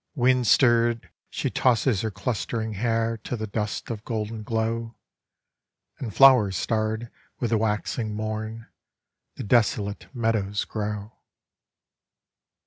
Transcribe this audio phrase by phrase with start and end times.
[0.15, 4.95] Windstirred she tosses her clustering hair to the dust of golden glow,
[5.99, 8.65] and flower starred with the waxing morn
[9.35, 11.13] the desolate meadows grow.